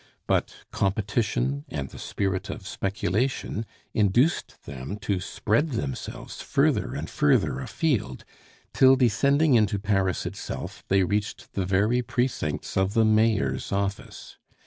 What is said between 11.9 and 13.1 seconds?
precincts of the